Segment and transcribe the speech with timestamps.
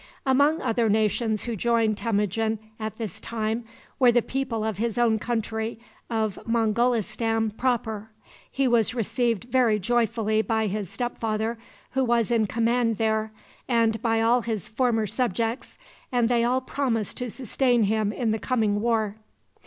[0.25, 3.65] Among other nations who joined Temujin at this time
[3.99, 5.77] were the people of his own country
[6.09, 8.09] of Mongolistan Proper.
[8.51, 11.59] He was received very joyfully by his stepfather,
[11.91, 13.31] who was in command there,
[13.67, 15.77] and by all his former subjects,
[16.11, 19.17] and they all promised to sustain him in the coming war.